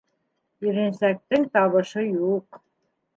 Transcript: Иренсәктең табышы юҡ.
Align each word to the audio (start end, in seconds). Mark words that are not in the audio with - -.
Иренсәктең 0.69 1.45
табышы 1.57 2.05
юҡ. 2.07 2.59